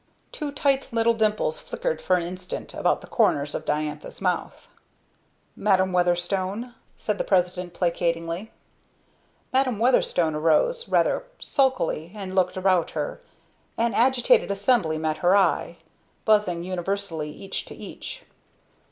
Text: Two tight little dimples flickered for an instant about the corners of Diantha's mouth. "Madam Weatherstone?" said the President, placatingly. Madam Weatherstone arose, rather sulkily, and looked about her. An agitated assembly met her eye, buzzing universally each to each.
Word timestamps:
Two 0.31 0.51
tight 0.51 0.91
little 0.91 1.13
dimples 1.13 1.59
flickered 1.59 2.01
for 2.01 2.15
an 2.15 2.23
instant 2.25 2.73
about 2.73 3.01
the 3.01 3.05
corners 3.07 3.53
of 3.53 3.65
Diantha's 3.65 4.19
mouth. 4.19 4.67
"Madam 5.55 5.93
Weatherstone?" 5.93 6.73
said 6.97 7.19
the 7.19 7.23
President, 7.23 7.75
placatingly. 7.75 8.51
Madam 9.53 9.77
Weatherstone 9.77 10.33
arose, 10.33 10.87
rather 10.89 11.25
sulkily, 11.37 12.11
and 12.15 12.33
looked 12.33 12.57
about 12.57 12.89
her. 12.97 13.21
An 13.77 13.93
agitated 13.93 14.49
assembly 14.49 14.97
met 14.97 15.17
her 15.19 15.37
eye, 15.37 15.77
buzzing 16.25 16.63
universally 16.63 17.29
each 17.29 17.65
to 17.65 17.75
each. 17.75 18.23